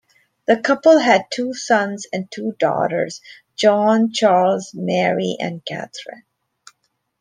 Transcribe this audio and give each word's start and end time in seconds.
The 0.47 0.57
couple 0.59 0.97
had 0.97 1.25
two 1.31 1.53
sons 1.53 2.07
and 2.11 2.25
two 2.31 2.53
daughters; 2.57 3.21
John, 3.55 4.11
Charles, 4.11 4.71
Mary 4.73 5.37
and 5.39 5.63
Catherine. 5.63 6.23